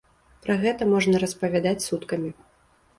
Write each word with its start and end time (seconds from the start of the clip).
Пра 0.45 0.55
гэта 0.63 0.87
можна 0.95 1.23
распавядаць 1.27 1.77
суткамі. 1.89 2.37